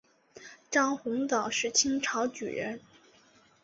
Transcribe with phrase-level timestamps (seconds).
[0.71, 2.81] 张鸿藻是清朝举人。